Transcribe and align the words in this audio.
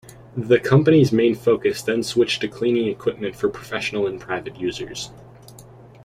The 0.35 0.59
company's 0.59 1.11
main 1.11 1.35
focus 1.35 1.83
then 1.83 2.01
switched 2.01 2.41
to 2.41 2.47
cleaning 2.47 2.87
equipment 2.87 3.35
for 3.35 3.49
professional 3.49 4.07
and 4.07 4.19
private 4.19 4.55
users. 4.59 5.11